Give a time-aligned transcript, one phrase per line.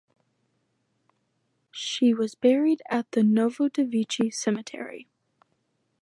[1.69, 5.07] She was buried at the Novodevichy Cemetery.